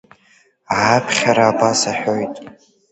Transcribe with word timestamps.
Ааԥхьара 0.79 1.45
абас 1.51 1.79
аҳәоит… 1.91 2.35